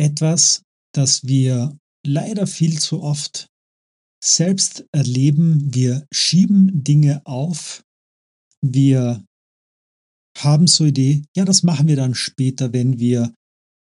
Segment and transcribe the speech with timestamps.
[0.00, 0.62] Etwas,
[0.94, 3.48] das wir leider viel zu oft
[4.24, 5.74] selbst erleben.
[5.74, 7.82] Wir schieben Dinge auf.
[8.62, 9.22] Wir
[10.38, 13.34] haben so Idee, ja, das machen wir dann später, wenn wir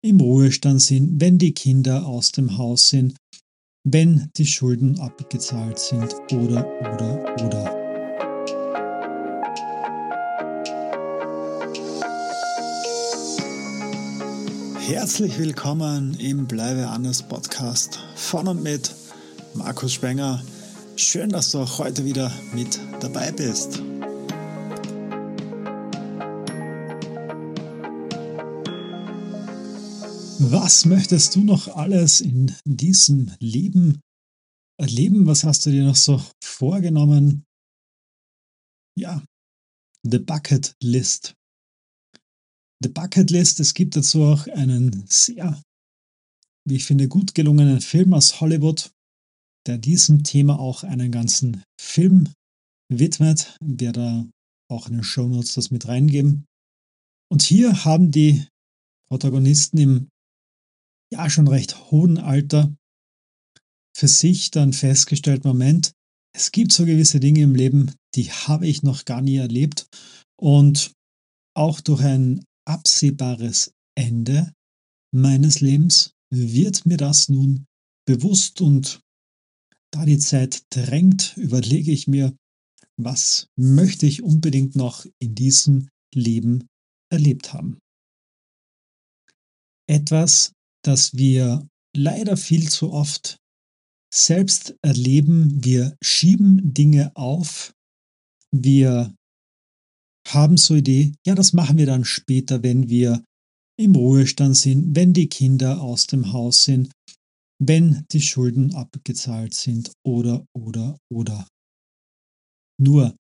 [0.01, 3.17] im Ruhestand sind, wenn die Kinder aus dem Haus sind,
[3.85, 7.84] wenn die Schulden abgezahlt sind oder, oder, oder.
[14.87, 18.93] Herzlich willkommen im Bleibe anders Podcast von und mit
[19.55, 20.45] Markus Spenger.
[20.95, 23.81] Schön, dass du auch heute wieder mit dabei bist.
[30.39, 34.01] Was möchtest du noch alles in diesem Leben
[34.79, 35.25] erleben?
[35.25, 37.43] Was hast du dir noch so vorgenommen?
[38.95, 39.23] Ja,
[40.03, 41.33] The Bucket List.
[42.81, 43.59] The Bucket List.
[43.59, 45.61] Es gibt dazu auch einen sehr,
[46.67, 48.91] wie ich finde, gut gelungenen Film aus Hollywood,
[49.67, 52.31] der diesem Thema auch einen ganzen Film
[52.89, 53.57] widmet.
[53.61, 54.25] Wir da
[54.69, 56.45] auch in den Show Notes das mit reingeben.
[57.31, 58.47] Und hier haben die
[59.09, 60.09] Protagonisten im
[61.11, 62.75] ja schon recht hohen Alter
[63.95, 65.93] für sich dann festgestellt, Moment,
[66.35, 69.87] es gibt so gewisse Dinge im Leben, die habe ich noch gar nie erlebt
[70.37, 70.91] und
[71.55, 74.53] auch durch ein absehbares Ende
[75.13, 77.65] meines Lebens wird mir das nun
[78.05, 79.01] bewusst und
[79.91, 82.35] da die Zeit drängt, überlege ich mir,
[82.97, 86.67] was möchte ich unbedingt noch in diesem Leben
[87.09, 87.79] erlebt haben.
[89.87, 93.37] Etwas, das wir leider viel zu oft
[94.13, 95.63] selbst erleben.
[95.63, 97.73] Wir schieben Dinge auf,
[98.51, 99.13] wir
[100.27, 103.23] haben so Idee, ja, das machen wir dann später, wenn wir
[103.77, 106.91] im Ruhestand sind, wenn die Kinder aus dem Haus sind,
[107.61, 111.47] wenn die Schulden abgezahlt sind oder, oder, oder.
[112.81, 113.15] Nur,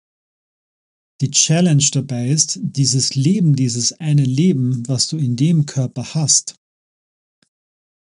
[1.22, 6.56] die Challenge dabei ist, dieses Leben, dieses eine Leben, was du in dem Körper hast,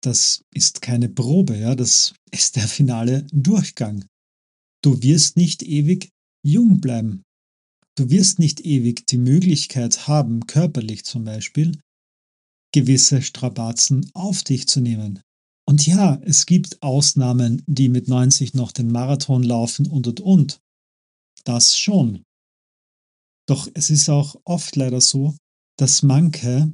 [0.03, 4.05] das ist keine Probe, ja, das ist der finale Durchgang.
[4.85, 6.11] Du wirst nicht ewig
[6.45, 7.23] jung bleiben.
[7.97, 11.81] Du wirst nicht ewig die Möglichkeit haben, körperlich zum Beispiel,
[12.73, 15.23] gewisse Strapazen auf dich zu nehmen.
[15.67, 20.61] Und ja, es gibt Ausnahmen, die mit 90 noch den Marathon laufen und und und.
[21.45, 22.23] Das schon.
[23.49, 25.35] Doch es ist auch oft leider so,
[25.79, 26.71] dass manche,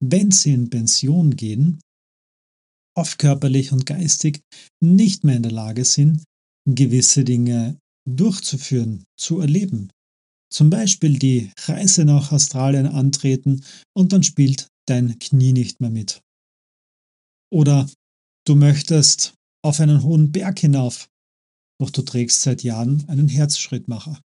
[0.00, 1.80] wenn sie in Pension gehen,
[2.96, 4.40] oft körperlich und geistig
[4.82, 6.24] nicht mehr in der Lage sind,
[6.66, 7.78] gewisse Dinge
[8.08, 9.90] durchzuführen, zu erleben,
[10.52, 13.64] zum Beispiel die Reise nach Australien antreten
[13.96, 16.22] und dann spielt dein Knie nicht mehr mit.
[17.50, 17.88] Oder
[18.46, 21.08] du möchtest auf einen hohen Berg hinauf,
[21.80, 24.20] doch du trägst seit Jahren einen Herzschrittmacher.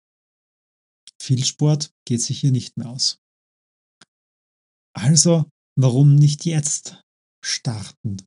[1.21, 3.19] Viel Sport geht sich hier nicht mehr aus.
[4.95, 7.01] Also, warum nicht jetzt
[7.43, 8.17] starten?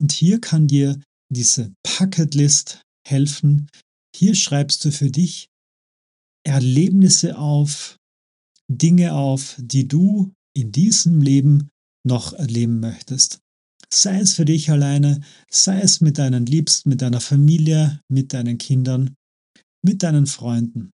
[0.00, 1.00] Und hier kann dir
[1.32, 3.68] diese Packetlist helfen.
[4.14, 5.48] Hier schreibst du für dich
[6.44, 7.96] Erlebnisse auf,
[8.68, 11.70] Dinge auf, die du in diesem Leben
[12.06, 13.40] noch erleben möchtest.
[13.92, 18.58] Sei es für dich alleine, sei es mit deinen Liebsten, mit deiner Familie, mit deinen
[18.58, 19.14] Kindern,
[19.82, 20.90] mit deinen Freunden.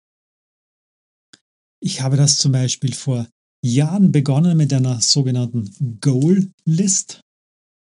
[1.83, 3.29] Ich habe das zum Beispiel vor
[3.65, 7.21] Jahren begonnen mit einer sogenannten Goal List,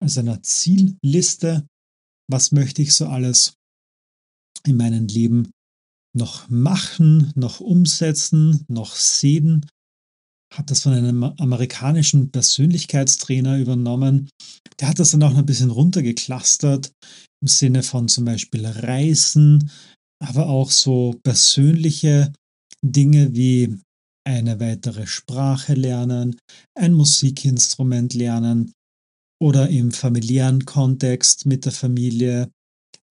[0.02, 1.66] also einer Zielliste.
[2.28, 3.54] Was möchte ich so alles
[4.66, 5.50] in meinem Leben
[6.16, 9.66] noch machen, noch umsetzen, noch sehen.
[10.54, 14.28] Hat das von einem amerikanischen Persönlichkeitstrainer übernommen.
[14.80, 16.92] Der hat das dann auch noch ein bisschen runtergeklustert
[17.42, 19.70] im Sinne von zum Beispiel Reisen,
[20.24, 22.32] aber auch so persönliche
[22.82, 23.78] Dinge wie
[24.26, 26.38] eine weitere Sprache lernen,
[26.74, 28.72] ein Musikinstrument lernen
[29.40, 32.50] oder im familiären Kontext mit der Familie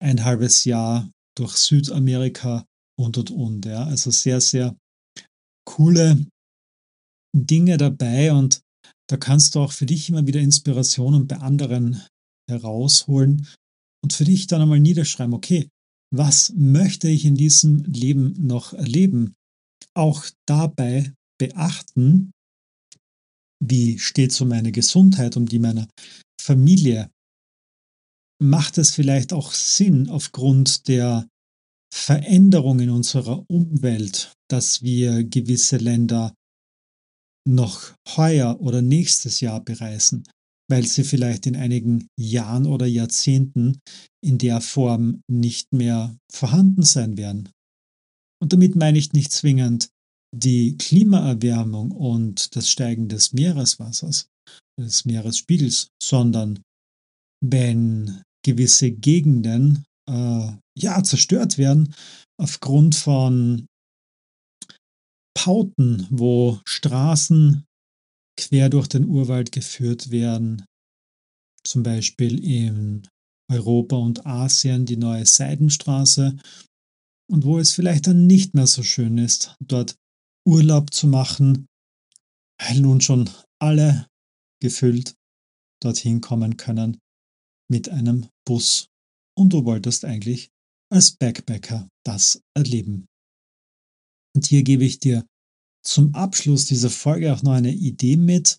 [0.02, 2.64] ein halbes Jahr durch Südamerika
[2.98, 3.64] und und und.
[3.66, 3.84] Ja.
[3.84, 4.76] Also sehr, sehr
[5.66, 6.26] coole
[7.36, 8.60] Dinge dabei und
[9.08, 12.02] da kannst du auch für dich immer wieder Inspirationen bei anderen
[12.50, 13.46] herausholen
[14.02, 15.68] und für dich dann einmal niederschreiben, okay,
[16.14, 19.34] was möchte ich in diesem Leben noch erleben?
[19.94, 22.32] Auch dabei beachten,
[23.64, 25.88] wie steht es um meine Gesundheit, um die meiner
[26.40, 27.10] Familie?
[28.40, 31.26] Macht es vielleicht auch Sinn, aufgrund der
[31.96, 36.34] Veränderung in unserer Umwelt, dass wir gewisse Länder
[37.48, 40.24] noch heuer oder nächstes Jahr bereisen?
[40.68, 43.80] weil sie vielleicht in einigen Jahren oder Jahrzehnten
[44.24, 47.50] in der Form nicht mehr vorhanden sein werden.
[48.42, 49.88] Und damit meine ich nicht zwingend
[50.34, 54.28] die Klimaerwärmung und das Steigen des Meereswassers,
[54.78, 56.60] des Meeresspiegels, sondern
[57.42, 61.94] wenn gewisse Gegenden äh, ja zerstört werden
[62.40, 63.66] aufgrund von
[65.36, 67.64] Pauten, wo Straßen
[68.38, 70.64] quer durch den Urwald geführt werden,
[71.64, 73.08] zum Beispiel in
[73.50, 76.36] Europa und Asien die neue Seidenstraße
[77.30, 79.96] und wo es vielleicht dann nicht mehr so schön ist, dort
[80.46, 81.66] Urlaub zu machen,
[82.60, 83.30] weil nun schon
[83.60, 84.06] alle
[84.62, 85.14] gefüllt
[85.82, 86.98] dorthin kommen können
[87.70, 88.88] mit einem Bus.
[89.38, 90.50] Und du wolltest eigentlich
[90.90, 93.06] als Backpacker das erleben.
[94.34, 95.26] Und hier gebe ich dir
[95.84, 98.58] zum Abschluss dieser Folge auch noch eine Idee mit,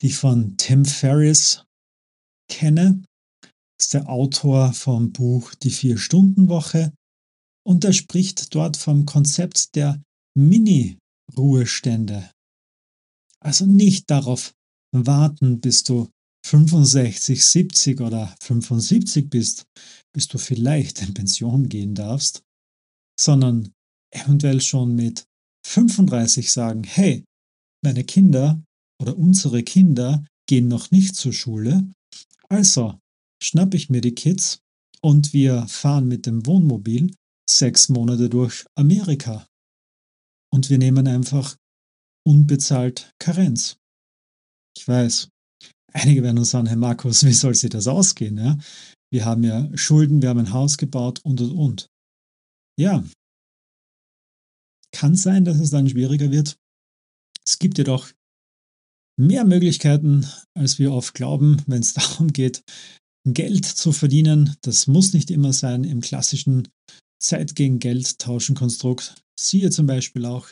[0.00, 1.64] die ich von Tim Ferriss
[2.50, 3.02] kenne.
[3.78, 6.92] Das ist der Autor vom Buch Die Vier-Stunden-Woche
[7.64, 10.02] und er spricht dort vom Konzept der
[10.34, 12.30] Mini-Ruhestände.
[13.40, 14.54] Also nicht darauf
[14.92, 16.08] warten, bis du
[16.48, 19.66] 65, 70 oder 75 bist,
[20.14, 22.42] bis du vielleicht in Pension gehen darfst,
[23.20, 23.74] sondern
[24.10, 25.26] eventuell schon mit
[25.66, 27.24] 35 sagen, hey,
[27.84, 28.62] meine Kinder
[29.00, 31.92] oder unsere Kinder gehen noch nicht zur Schule,
[32.48, 32.98] also
[33.42, 34.60] schnapp ich mir die Kids
[35.02, 37.14] und wir fahren mit dem Wohnmobil
[37.48, 39.46] sechs Monate durch Amerika.
[40.50, 41.56] Und wir nehmen einfach
[42.26, 43.76] unbezahlt Karenz.
[44.76, 45.28] Ich weiß,
[45.92, 48.38] einige werden uns sagen, Herr Markus, wie soll sich das ausgehen?
[48.38, 48.58] Ja?
[49.10, 51.88] Wir haben ja Schulden, wir haben ein Haus gebaut und und und.
[52.78, 53.04] Ja,
[54.92, 56.56] kann sein, dass es dann schwieriger wird.
[57.46, 58.10] Es gibt jedoch
[59.18, 62.62] mehr Möglichkeiten, als wir oft glauben, wenn es darum geht,
[63.26, 64.56] Geld zu verdienen.
[64.62, 66.68] Das muss nicht immer sein im klassischen
[67.20, 69.22] Zeit gegen Geld tauschen Konstrukt.
[69.38, 70.48] Siehe zum Beispiel auch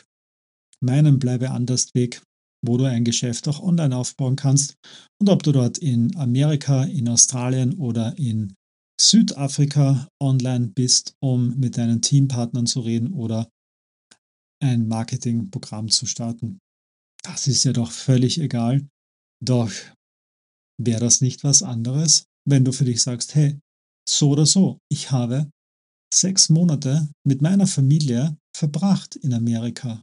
[0.79, 2.21] meinen Bleibe anders Weg,
[2.65, 4.75] wo du ein Geschäft auch online aufbauen kannst
[5.21, 8.53] und ob du dort in Amerika, in Australien oder in
[8.99, 13.49] Südafrika online bist, um mit deinen Teampartnern zu reden oder
[14.61, 16.59] ein Marketingprogramm zu starten.
[17.23, 18.87] Das ist ja doch völlig egal.
[19.43, 19.71] Doch
[20.81, 23.59] wäre das nicht was anderes, wenn du für dich sagst, hey,
[24.07, 25.51] so oder so, ich habe
[26.13, 30.01] sechs Monate mit meiner Familie verbracht in Amerika.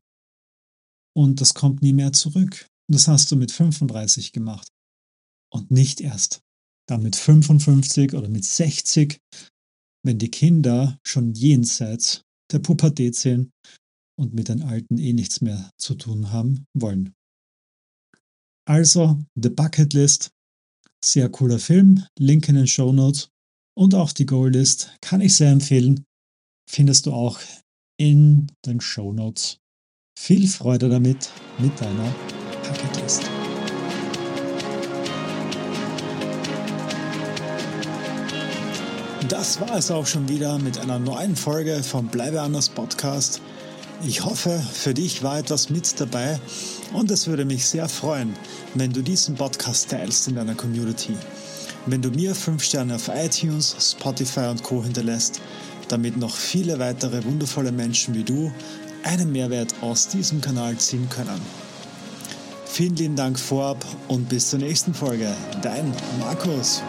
[1.17, 2.67] Und das kommt nie mehr zurück.
[2.91, 4.69] Das hast du mit 35 gemacht.
[5.53, 6.41] Und nicht erst
[6.87, 9.19] dann mit 55 oder mit 60,
[10.05, 12.23] wenn die Kinder schon jenseits
[12.53, 13.51] der Pubertät sind
[14.19, 17.15] und mit den Alten eh nichts mehr zu tun haben wollen.
[18.67, 20.31] Also The Bucket List,
[21.03, 23.29] sehr cooler Film, Link in den Show Notes
[23.77, 26.05] und auch die Goal List kann ich sehr empfehlen,
[26.71, 27.41] findest du auch
[27.99, 29.59] in den Show Notes.
[30.17, 31.29] Viel Freude damit
[31.59, 32.15] mit deiner
[32.63, 33.23] Bucket List.
[39.29, 43.43] Das war es auch schon wieder mit einer neuen Folge vom Bleibe anders Podcast.
[44.07, 46.41] Ich hoffe, für dich war etwas mit dabei
[46.95, 48.35] und es würde mich sehr freuen,
[48.75, 51.15] wenn du diesen Podcast teilst in deiner Community.
[51.87, 55.43] Wenn du mir 5 Sterne auf iTunes, Spotify und Co hinterlässt,
[55.89, 58.51] damit noch viele weitere wundervolle Menschen wie du
[59.05, 61.41] einen Mehrwert aus diesem Kanal ziehen können.
[62.67, 65.33] Vielen lieben Dank vorab und bis zur nächsten Folge.
[65.63, 66.83] Dein Markus.